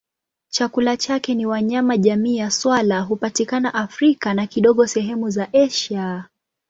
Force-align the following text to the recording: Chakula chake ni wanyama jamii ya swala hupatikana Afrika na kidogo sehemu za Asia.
Chakula 0.49 0.97
chake 0.97 1.35
ni 1.35 1.45
wanyama 1.45 1.97
jamii 1.97 2.37
ya 2.37 2.51
swala 2.51 3.01
hupatikana 3.01 3.73
Afrika 3.73 4.33
na 4.33 4.47
kidogo 4.47 4.87
sehemu 4.87 5.29
za 5.29 5.53
Asia. 5.53 6.29